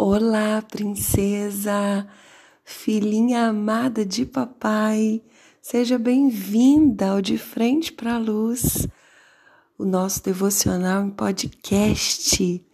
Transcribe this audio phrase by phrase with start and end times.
[0.00, 2.06] Olá, princesa,
[2.64, 5.20] filhinha amada de papai,
[5.60, 8.86] seja bem-vinda ao De Frente para a Luz,
[9.76, 12.64] o nosso devocional em podcast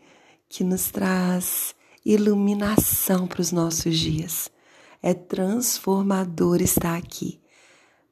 [0.51, 1.75] que nos traz
[2.05, 4.51] iluminação para os nossos dias.
[5.03, 7.41] É transformador estar aqui.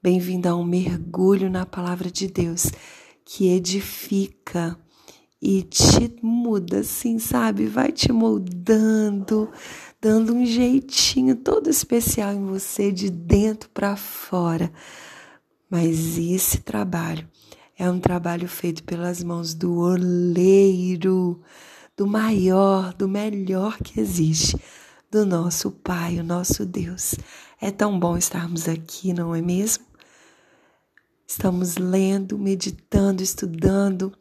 [0.02, 2.72] Bem-vindo a um mergulho na palavra de Deus
[3.26, 4.74] que edifica
[5.42, 7.66] e te muda assim, sabe?
[7.66, 9.50] Vai te moldando,
[10.00, 14.72] dando um jeitinho todo especial em você de dentro para fora.
[15.68, 17.28] Mas esse trabalho
[17.76, 21.42] é um trabalho feito pelas mãos do oleiro,
[21.96, 24.56] do maior, do melhor que existe,
[25.10, 27.16] do nosso Pai, o nosso Deus.
[27.60, 29.84] É tão bom estarmos aqui, não é mesmo?
[31.26, 34.12] Estamos lendo, meditando, estudando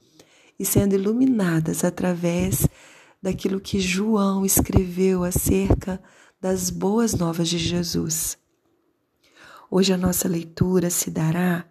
[0.61, 2.67] e sendo iluminadas através
[3.19, 5.99] daquilo que João escreveu acerca
[6.39, 8.37] das boas novas de Jesus.
[9.71, 11.65] Hoje a nossa leitura se dará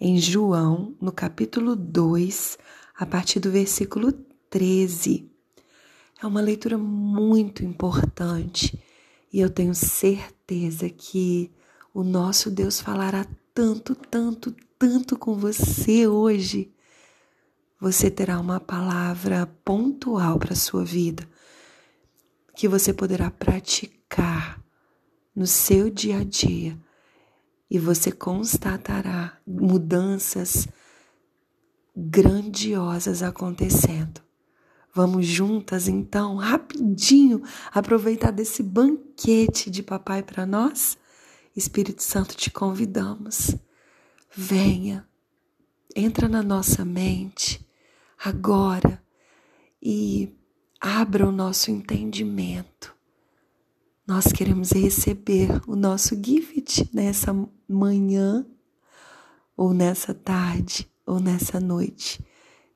[0.00, 2.56] em João, no capítulo 2,
[2.96, 4.10] a partir do versículo
[4.48, 5.30] 13.
[6.22, 8.82] É uma leitura muito importante
[9.30, 11.50] e eu tenho certeza que
[11.92, 16.72] o nosso Deus falará tanto, tanto, tanto com você hoje
[17.80, 21.26] você terá uma palavra pontual para a sua vida
[22.54, 24.62] que você poderá praticar
[25.34, 26.78] no seu dia a dia
[27.70, 30.68] e você constatará mudanças
[31.96, 34.20] grandiosas acontecendo.
[34.92, 37.42] Vamos juntas então, rapidinho,
[37.72, 40.98] aproveitar desse banquete de papai para nós?
[41.56, 43.56] Espírito Santo, te convidamos.
[44.36, 45.08] Venha,
[45.96, 47.69] entra na nossa mente
[48.22, 49.02] agora
[49.82, 50.32] e
[50.80, 52.94] abra o nosso entendimento.
[54.06, 57.32] Nós queremos receber o nosso gift nessa
[57.68, 58.44] manhã,
[59.56, 62.24] ou nessa tarde, ou nessa noite.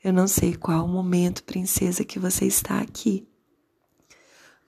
[0.03, 3.27] Eu não sei qual o momento, princesa, que você está aqui,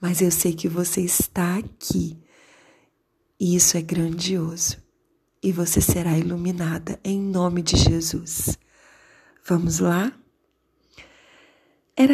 [0.01, 2.19] mas eu sei que você está aqui
[3.39, 4.79] e isso é grandioso.
[5.43, 8.59] E você será iluminada em nome de Jesus.
[9.45, 10.13] Vamos lá?
[11.99, 12.13] Era,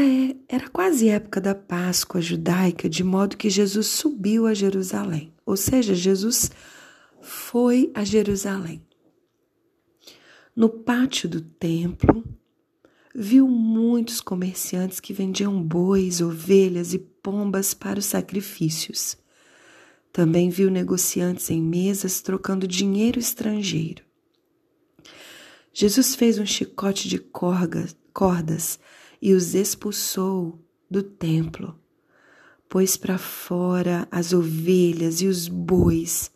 [0.48, 5.32] era quase época da Páscoa judaica, de modo que Jesus subiu a Jerusalém.
[5.44, 6.52] Ou seja, Jesus
[7.20, 8.86] foi a Jerusalém.
[10.54, 12.22] No pátio do templo,
[13.12, 19.16] viu muitos comerciantes que vendiam bois, ovelhas e pombas para os sacrifícios.
[20.12, 24.04] Também viu negociantes em mesas trocando dinheiro estrangeiro.
[25.72, 28.78] Jesus fez um chicote de cordas
[29.22, 30.58] e os expulsou
[30.90, 31.78] do templo.
[32.68, 36.32] Pôs para fora as ovelhas e os bois,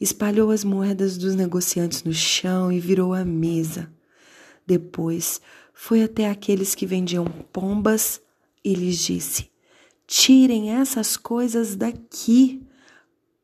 [0.00, 3.92] espalhou as moedas dos negociantes no chão e virou a mesa.
[4.66, 5.40] Depois
[5.72, 8.20] foi até aqueles que vendiam pombas
[8.64, 9.48] e lhes disse:
[10.06, 12.62] Tirem essas coisas daqui.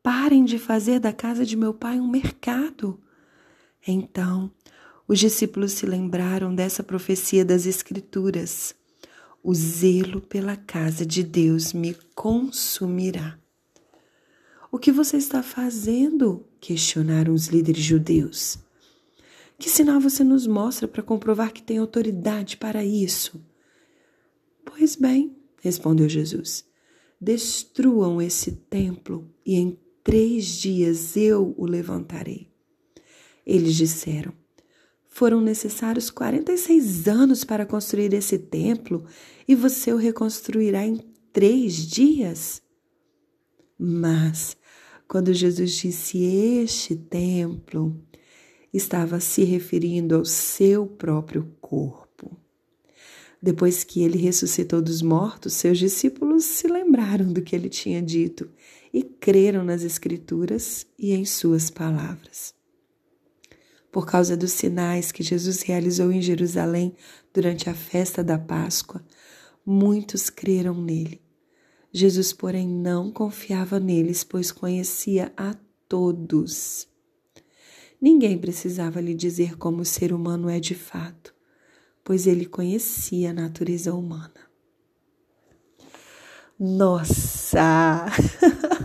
[0.01, 2.99] Parem de fazer da casa de meu pai um mercado.
[3.87, 4.51] Então
[5.07, 8.73] os discípulos se lembraram dessa profecia das Escrituras:
[9.43, 13.37] O zelo pela casa de Deus me consumirá.
[14.71, 16.45] O que você está fazendo?
[16.59, 18.57] questionaram os líderes judeus.
[19.59, 23.39] Que sinal você nos mostra para comprovar que tem autoridade para isso?
[24.65, 26.65] Pois bem, respondeu Jesus,
[27.19, 32.47] destruam esse templo e em três dias eu o levantarei.
[33.45, 34.33] Eles disseram:
[35.13, 39.05] foram necessários 46 anos para construir esse templo
[39.47, 40.99] e você o reconstruirá em
[41.31, 42.63] três dias?
[43.77, 44.57] Mas,
[45.07, 47.95] quando Jesus disse este templo,
[48.73, 52.35] estava se referindo ao seu próprio corpo.
[53.39, 58.49] Depois que ele ressuscitou dos mortos, seus discípulos se lembraram do que ele tinha dito
[58.91, 62.55] e creram nas Escrituras e em suas palavras
[63.93, 66.95] por causa dos sinais que Jesus realizou em Jerusalém
[67.31, 69.05] durante a festa da Páscoa,
[69.63, 71.21] muitos creram nele.
[71.91, 75.55] Jesus, porém, não confiava neles, pois conhecia a
[75.87, 76.87] todos.
[78.01, 81.31] Ninguém precisava lhe dizer como o ser humano é de fato,
[82.03, 84.33] pois ele conhecia a natureza humana.
[86.59, 88.07] Nossa!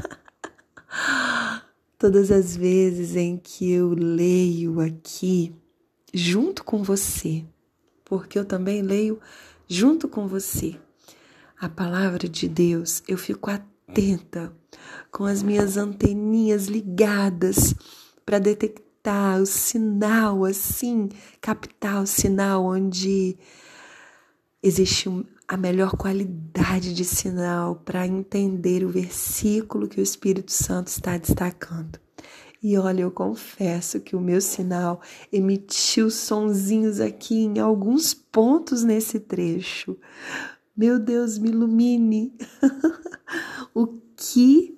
[1.98, 5.52] todas as vezes em que eu leio aqui
[6.14, 7.44] junto com você,
[8.04, 9.18] porque eu também leio
[9.66, 10.78] junto com você
[11.60, 14.52] a palavra de Deus, eu fico atenta,
[15.10, 17.74] com as minhas anteninhas ligadas
[18.24, 21.08] para detectar o sinal, assim,
[21.40, 23.36] captar o sinal onde
[24.62, 25.08] existe
[25.48, 31.98] a melhor qualidade de sinal para entender o versículo que o Espírito Santo está destacando.
[32.62, 35.00] E olha, eu confesso que o meu sinal
[35.32, 39.96] emitiu sonzinhos aqui em alguns pontos nesse trecho.
[40.76, 42.36] Meu Deus, me ilumine.
[43.72, 43.86] o
[44.16, 44.76] que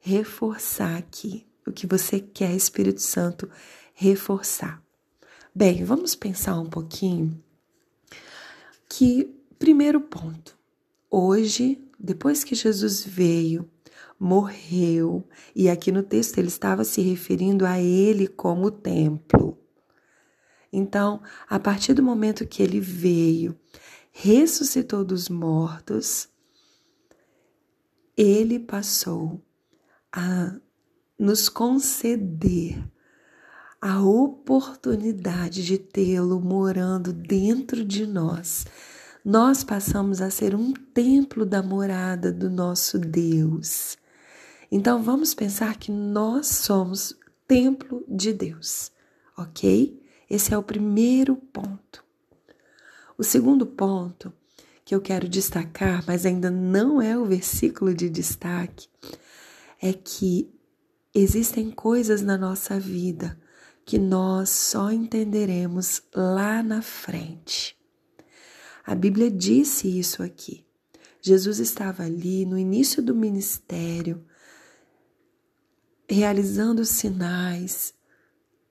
[0.00, 1.46] reforçar aqui?
[1.66, 3.48] O que você quer, Espírito Santo,
[3.94, 4.82] reforçar?
[5.54, 7.40] Bem, vamos pensar um pouquinho
[8.88, 9.32] que,
[9.62, 10.58] primeiro ponto,
[11.08, 13.70] hoje, depois que Jesus veio,
[14.18, 15.24] morreu,
[15.54, 19.56] e aqui no texto ele estava se referindo a ele como templo.
[20.72, 23.56] Então, a partir do momento que ele veio,
[24.10, 26.28] ressuscitou dos mortos,
[28.16, 29.40] ele passou
[30.10, 30.56] a
[31.16, 32.84] nos conceder
[33.80, 38.66] a oportunidade de tê-lo morando dentro de nós.
[39.24, 43.96] Nós passamos a ser um templo da morada do nosso Deus.
[44.70, 47.16] Então vamos pensar que nós somos
[47.46, 48.90] templo de Deus,
[49.38, 50.02] ok?
[50.28, 52.02] Esse é o primeiro ponto.
[53.16, 54.32] O segundo ponto
[54.84, 58.88] que eu quero destacar, mas ainda não é o versículo de destaque,
[59.80, 60.52] é que
[61.14, 63.38] existem coisas na nossa vida
[63.84, 67.80] que nós só entenderemos lá na frente.
[68.84, 70.64] A Bíblia disse isso aqui.
[71.20, 74.24] Jesus estava ali no início do ministério,
[76.08, 77.94] realizando sinais,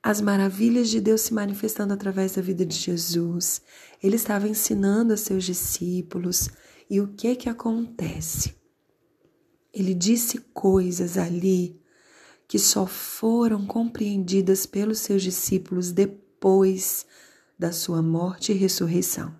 [0.02, 3.62] as maravilhas de Deus se manifestando através da vida de Jesus.
[4.02, 6.50] Ele estava ensinando a seus discípulos
[6.90, 8.54] e o que que acontece?
[9.72, 11.80] Ele disse coisas ali
[12.46, 17.06] que só foram compreendidas pelos seus discípulos depois
[17.58, 19.34] da sua morte e ressurreição.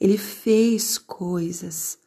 [0.00, 1.98] Ele fez coisas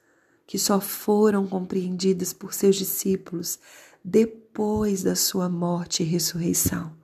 [0.46, 3.60] que só foram compreendidas por seus discípulos
[4.04, 6.96] depois da sua morte e ressurreição.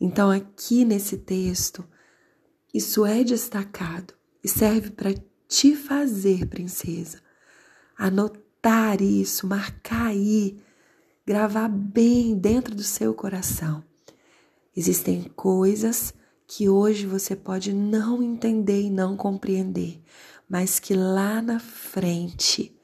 [0.00, 1.84] Então, aqui nesse texto,
[2.72, 5.14] isso é destacado e serve para
[5.48, 7.20] te fazer, princesa,
[7.96, 10.60] anotar isso, marcar aí,
[11.26, 13.82] gravar bem dentro do seu coração.
[14.76, 16.12] Existem coisas
[16.46, 20.02] que hoje você pode não entender e não compreender,
[20.48, 22.76] mas que lá na frente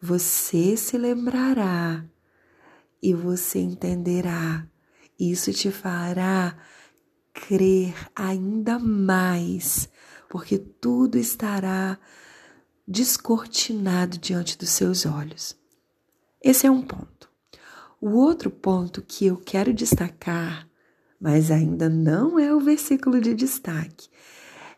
[0.00, 2.04] você se lembrará
[3.02, 4.66] e você entenderá.
[5.18, 6.56] Isso te fará
[7.32, 9.88] crer ainda mais,
[10.28, 11.98] porque tudo estará
[12.86, 15.56] descortinado diante dos seus olhos.
[16.42, 17.28] Esse é um ponto.
[18.00, 20.67] O outro ponto que eu quero destacar,
[21.20, 24.08] mas ainda não é o versículo de destaque,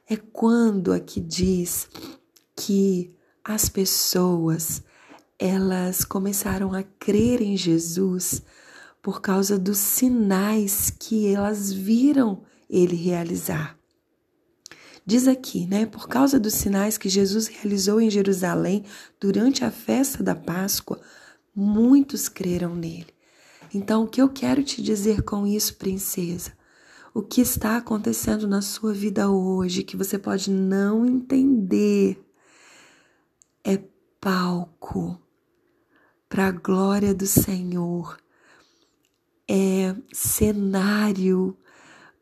[0.09, 1.89] é quando aqui diz
[2.57, 3.15] que
[3.45, 4.83] as pessoas
[5.39, 8.43] elas começaram a crer em Jesus
[9.01, 13.79] por causa dos sinais que elas viram ele realizar.
[15.07, 15.87] Diz aqui, né?
[15.87, 18.85] Por causa dos sinais que Jesus realizou em Jerusalém
[19.19, 21.01] durante a festa da Páscoa,
[21.55, 23.13] muitos creram nele.
[23.73, 26.53] Então, o que eu quero te dizer com isso, princesa?
[27.15, 32.21] O que está acontecendo na sua vida hoje que você pode não entender
[33.65, 33.81] é
[34.21, 35.21] palco
[36.29, 38.17] para a glória do Senhor,
[39.49, 41.57] é cenário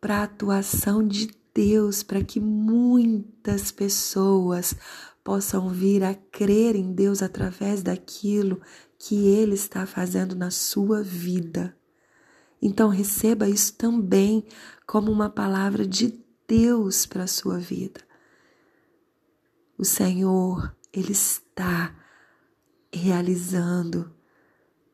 [0.00, 4.74] para a atuação de Deus, para que muitas pessoas
[5.22, 8.62] possam vir a crer em Deus através daquilo
[8.98, 11.76] que Ele está fazendo na sua vida.
[12.60, 14.44] Então, receba isso também
[14.86, 18.00] como uma palavra de Deus para a sua vida.
[19.76, 21.94] O Senhor, Ele está
[22.92, 24.12] realizando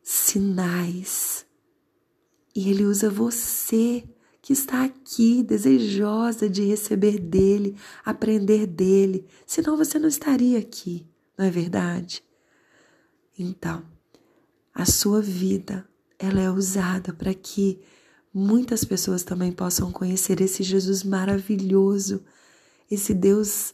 [0.03, 1.45] sinais.
[2.55, 4.07] E Ele usa você
[4.45, 11.45] que está aqui, desejosa de receber dele, aprender dele, senão você não estaria aqui, não
[11.47, 12.23] é verdade?
[13.39, 13.94] Então,
[14.75, 15.87] a sua vida,
[16.19, 17.79] ela é usada para que
[18.33, 22.21] muitas pessoas também possam conhecer esse Jesus maravilhoso,
[22.91, 23.73] esse Deus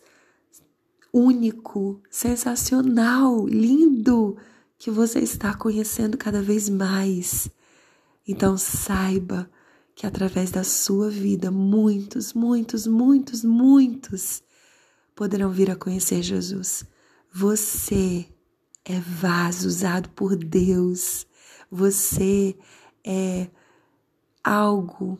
[1.11, 4.37] único, sensacional, lindo,
[4.77, 7.49] que você está conhecendo cada vez mais.
[8.27, 9.49] Então saiba
[9.95, 14.43] que através da sua vida, muitos, muitos, muitos, muitos
[15.15, 16.85] poderão vir a conhecer Jesus.
[17.33, 18.27] Você
[18.85, 21.25] é vaso usado por Deus.
[21.69, 22.57] Você
[23.03, 23.47] é
[24.43, 25.19] algo,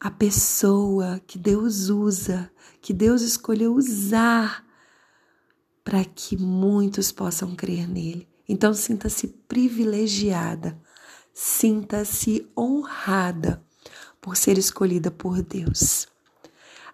[0.00, 4.64] a pessoa que Deus usa, que Deus escolheu usar
[5.84, 8.28] para que muitos possam crer nele.
[8.48, 10.80] Então sinta-se privilegiada,
[11.34, 13.64] sinta-se honrada
[14.20, 16.06] por ser escolhida por Deus.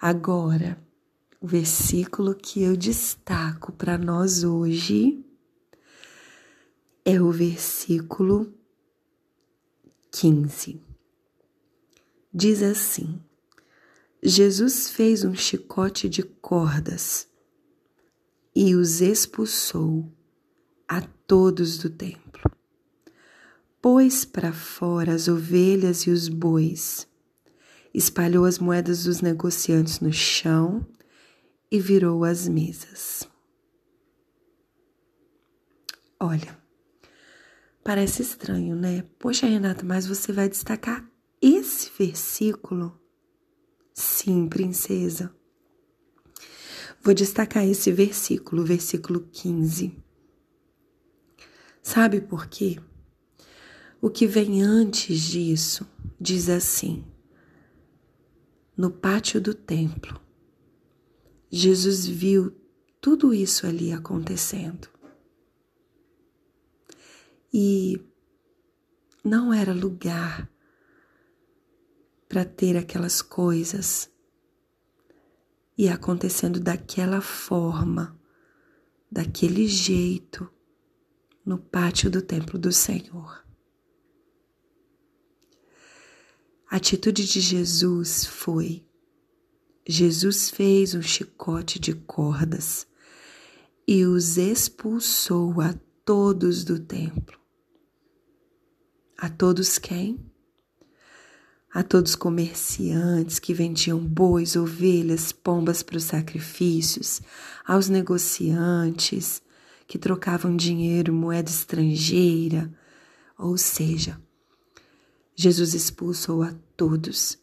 [0.00, 0.79] Agora,
[1.41, 5.25] o versículo que eu destaco para nós hoje
[7.11, 8.53] é o versículo
[10.12, 10.79] 15.
[12.35, 13.19] Diz assim:
[14.23, 17.27] Jesus fez um chicote de cordas
[18.55, 20.12] e os expulsou
[20.87, 22.43] a todos do templo.
[23.81, 27.09] Pôs para fora as ovelhas e os bois,
[27.95, 30.87] espalhou as moedas dos negociantes no chão
[31.71, 33.27] e virou as mesas.
[36.21, 36.67] Olha,
[37.88, 39.02] parece estranho, né?
[39.18, 43.00] Poxa, Renata, mas você vai destacar esse versículo?
[43.95, 45.35] Sim, princesa.
[47.00, 49.97] Vou destacar esse versículo, versículo 15.
[51.83, 52.78] Sabe por quê?
[54.02, 55.88] O que vem antes disso
[56.21, 57.07] diz assim:
[58.76, 60.21] No pátio do templo,
[61.50, 62.54] Jesus viu
[63.00, 64.98] tudo isso ali acontecendo.
[67.52, 68.00] E
[69.25, 70.50] não era lugar
[72.28, 74.11] para ter aquelas coisas
[75.76, 78.19] e acontecendo daquela forma,
[79.11, 80.50] daquele jeito,
[81.45, 83.43] no pátio do templo do Senhor.
[86.71, 88.85] A atitude de Jesus foi:
[89.87, 92.87] Jesus fez um chicote de cordas
[93.87, 95.73] e os expulsou a
[96.09, 97.38] todos do templo.
[99.19, 100.19] A todos quem?
[101.71, 107.21] a todos os comerciantes que vendiam bois, ovelhas, pombas para os sacrifícios,
[107.62, 109.43] aos negociantes
[109.87, 112.73] que trocavam dinheiro, moeda estrangeira,
[113.38, 114.19] ou seja,
[115.37, 117.37] Jesus expulsou a todos.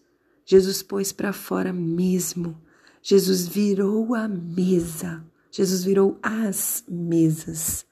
[0.44, 2.60] Jesus pôs para fora mesmo.
[3.00, 5.24] Jesus virou a mesa.
[5.52, 7.86] Jesus virou as mesas.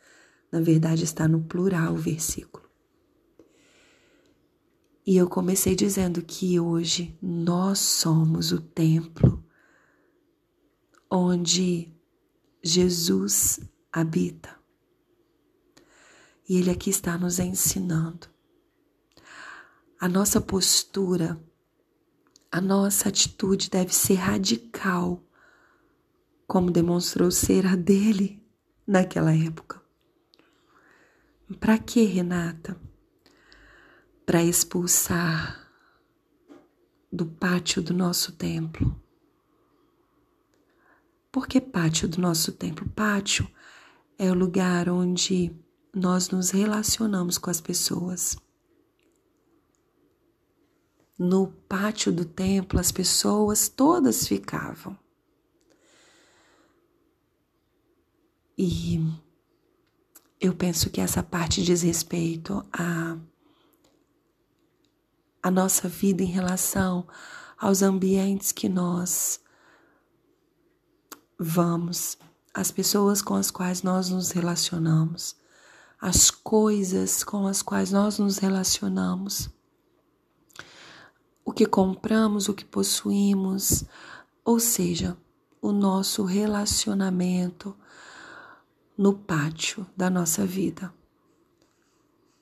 [0.54, 2.64] Na verdade, está no plural o versículo.
[5.04, 9.44] E eu comecei dizendo que hoje nós somos o templo
[11.10, 11.92] onde
[12.64, 14.56] Jesus habita.
[16.48, 18.28] E Ele aqui está nos ensinando.
[20.00, 21.44] A nossa postura,
[22.52, 25.20] a nossa atitude deve ser radical,
[26.46, 28.40] como demonstrou ser a dele
[28.86, 29.83] naquela época.
[31.54, 32.78] Para que, Renata?
[34.26, 35.70] para expulsar
[37.12, 39.00] do pátio do nosso templo.
[41.32, 42.88] Por que pátio do nosso templo?
[42.90, 43.48] Pátio
[44.18, 45.56] é o lugar onde
[45.94, 48.38] nós nos relacionamos com as pessoas.
[51.18, 54.98] No pátio do templo, as pessoas todas ficavam.
[58.58, 59.00] E
[60.44, 63.18] eu penso que essa parte diz respeito a
[65.42, 67.06] a nossa vida em relação
[67.58, 69.42] aos ambientes que nós
[71.38, 72.18] vamos,
[72.54, 75.36] as pessoas com as quais nós nos relacionamos,
[76.00, 79.50] as coisas com as quais nós nos relacionamos,
[81.44, 83.84] o que compramos, o que possuímos,
[84.46, 85.18] ou seja,
[85.62, 87.76] o nosso relacionamento
[88.98, 90.94] no pátio da nossa vida,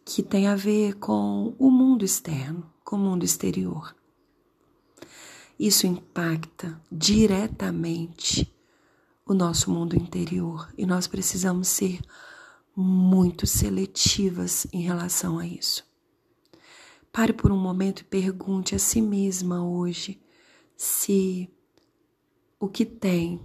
[0.06, 3.96] que tem a ver com o mundo externo com o mundo exterior.
[5.58, 8.54] Isso impacta diretamente
[9.26, 12.02] o nosso mundo interior e nós precisamos ser
[12.76, 15.86] muito seletivas em relação a isso.
[17.14, 20.22] Pare por um momento e pergunte a si mesma hoje
[20.76, 21.50] se
[22.60, 23.42] o que tem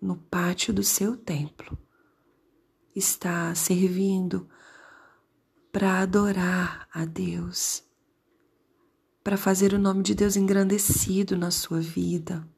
[0.00, 1.76] no pátio do seu templo
[2.94, 4.48] está servindo
[5.72, 7.82] para adorar a Deus,
[9.24, 12.48] para fazer o nome de Deus engrandecido na sua vida,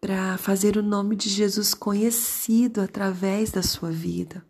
[0.00, 4.42] para fazer o nome de Jesus conhecido através da sua vida.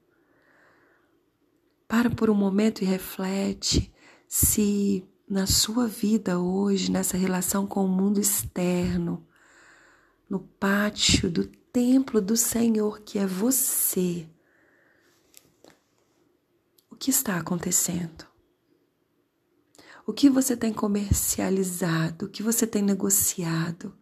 [1.88, 3.92] Para por um momento e reflete
[4.28, 9.26] se na sua vida hoje, nessa relação com o mundo externo,
[10.28, 14.29] no pátio do templo do Senhor que é você,
[17.00, 18.27] que está acontecendo?
[20.07, 22.27] O que você tem comercializado?
[22.27, 23.97] O que você tem negociado?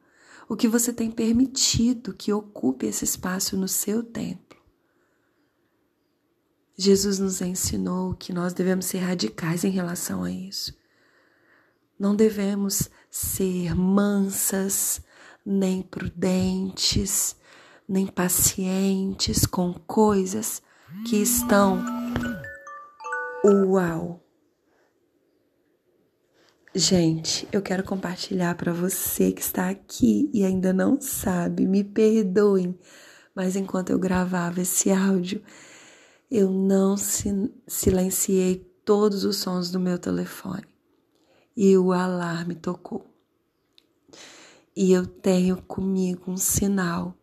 [0.49, 4.59] O que você tem permitido que ocupe esse espaço no seu templo?
[6.77, 10.77] Jesus nos ensinou que nós devemos ser radicais em relação a isso.
[11.97, 15.01] Não devemos ser mansas,
[15.45, 17.37] nem prudentes,
[17.89, 20.63] nem pacientes com coisas
[21.09, 21.83] que estão
[23.45, 24.23] uau.
[26.75, 32.79] Gente, eu quero compartilhar para você que está aqui e ainda não sabe, me perdoem,
[33.35, 35.43] mas enquanto eu gravava esse áudio,
[36.31, 40.67] eu não silenciei todos os sons do meu telefone
[41.57, 43.07] e o alarme tocou.
[44.77, 47.18] E eu tenho comigo um sinal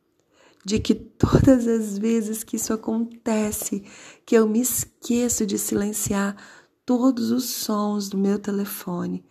[0.65, 3.84] de que todas as vezes que isso acontece,
[4.25, 6.36] que eu me esqueço de silenciar
[6.84, 9.24] todos os sons do meu telefone,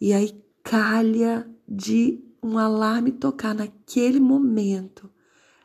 [0.00, 5.08] e aí calha de um alarme tocar naquele momento,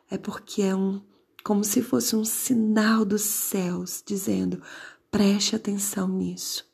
[0.10, 1.02] é porque é um
[1.44, 4.62] como se fosse um sinal dos céus dizendo:
[5.10, 6.69] preste atenção nisso.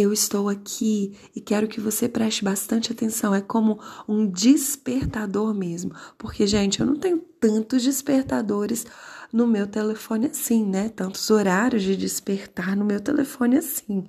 [0.00, 3.34] Eu estou aqui e quero que você preste bastante atenção.
[3.34, 5.92] É como um despertador mesmo.
[6.16, 8.86] Porque, gente, eu não tenho tantos despertadores
[9.32, 10.88] no meu telefone assim, né?
[10.88, 14.06] Tantos horários de despertar no meu telefone assim.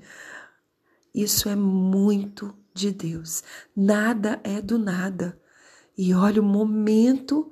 [1.12, 3.44] Isso é muito de Deus.
[3.76, 5.42] Nada é do nada.
[5.98, 7.52] E olha o momento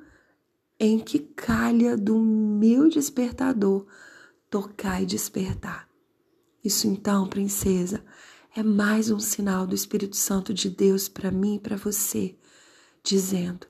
[0.79, 3.87] em que calha do meu despertador
[4.47, 5.86] tocar e despertar.
[6.67, 8.03] Isso então, princesa,
[8.53, 12.35] é mais um sinal do Espírito Santo de Deus para mim e para você,
[13.01, 13.65] dizendo: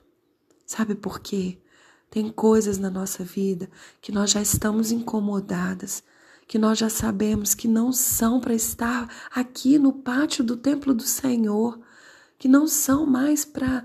[0.66, 1.62] sabe por quê?
[2.10, 6.02] Tem coisas na nossa vida que nós já estamos incomodadas,
[6.48, 11.04] que nós já sabemos que não são para estar aqui no pátio do templo do
[11.04, 11.78] Senhor,
[12.36, 13.84] que não são mais para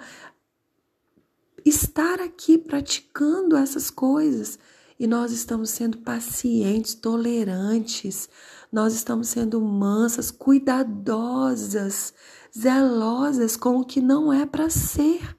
[1.64, 4.58] estar aqui praticando essas coisas.
[5.00, 8.30] E nós estamos sendo pacientes, tolerantes,
[8.74, 12.12] nós estamos sendo mansas, cuidadosas,
[12.58, 15.38] zelosas com o que não é para ser.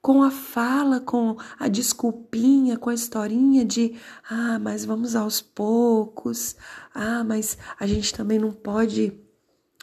[0.00, 6.56] Com a fala, com a desculpinha, com a historinha de ah, mas vamos aos poucos,
[6.94, 9.25] ah, mas a gente também não pode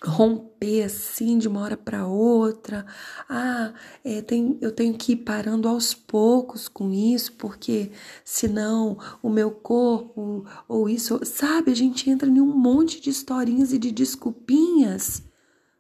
[0.06, 2.86] romper assim de uma hora para outra.
[3.30, 7.92] Ah, é, tem, eu tenho que ir parando aos poucos com isso, porque
[8.24, 11.72] senão o meu corpo ou isso, sabe?
[11.72, 15.24] A gente entra em um monte de historinhas e de desculpinhas.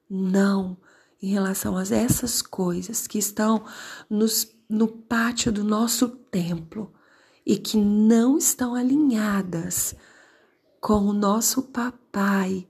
[0.09, 0.77] Não,
[1.21, 3.65] em relação a essas coisas que estão
[4.09, 6.93] nos, no pátio do nosso templo
[7.45, 9.95] e que não estão alinhadas
[10.79, 12.67] com o nosso papai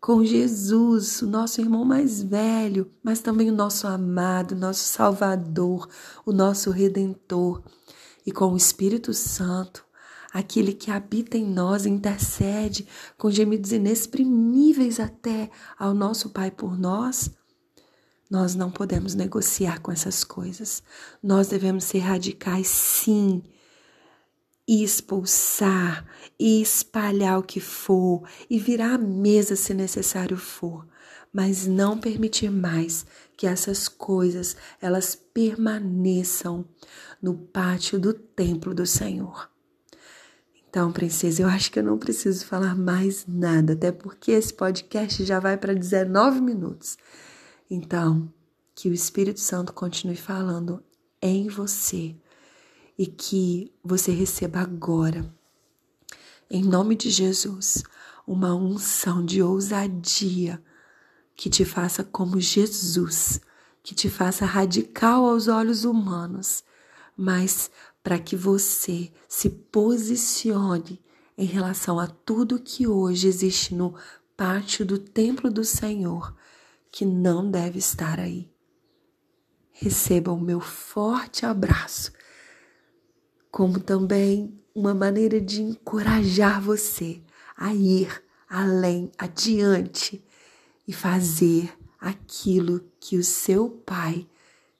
[0.00, 5.88] com Jesus, o nosso irmão mais velho, mas também o nosso amado, nosso Salvador,
[6.24, 7.62] o nosso Redentor,
[8.24, 9.84] e com o Espírito Santo,
[10.32, 17.30] aquele que habita em nós, intercede com gemidos inexprimíveis até ao nosso Pai por nós.
[18.30, 20.82] Nós não podemos negociar com essas coisas.
[21.22, 23.42] Nós devemos ser radicais, sim
[24.68, 26.04] e expulsar
[26.38, 30.86] e espalhar o que for e virar a mesa se necessário for,
[31.32, 36.66] mas não permitir mais que essas coisas elas permaneçam
[37.22, 39.50] no pátio do templo do Senhor.
[40.68, 45.24] Então, princesa, eu acho que eu não preciso falar mais nada, até porque esse podcast
[45.24, 46.98] já vai para 19 minutos.
[47.70, 48.30] Então,
[48.74, 50.84] que o Espírito Santo continue falando
[51.22, 52.14] em você
[52.98, 55.32] e que você receba agora,
[56.50, 57.84] em nome de Jesus,
[58.26, 60.60] uma unção de ousadia
[61.36, 63.40] que te faça como Jesus,
[63.84, 66.64] que te faça radical aos olhos humanos,
[67.16, 67.70] mas
[68.02, 71.00] para que você se posicione
[71.36, 73.94] em relação a tudo que hoje existe no
[74.36, 76.34] pátio do templo do Senhor,
[76.90, 78.50] que não deve estar aí.
[79.70, 82.17] Receba o meu forte abraço
[83.50, 87.20] como também uma maneira de encorajar você
[87.56, 90.24] a ir além, adiante
[90.86, 94.26] e fazer aquilo que o seu Pai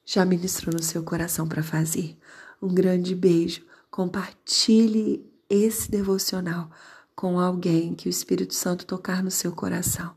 [0.05, 2.17] já ministrou no seu coração para fazer.
[2.61, 3.63] Um grande beijo.
[3.91, 6.69] Compartilhe esse devocional
[7.15, 10.15] com alguém que o Espírito Santo tocar no seu coração.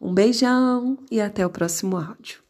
[0.00, 2.43] Um beijão e até o próximo áudio.